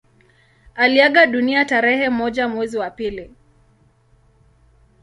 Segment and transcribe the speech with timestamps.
[0.75, 3.35] Aliaga dunia tarehe moja mwezi wa pili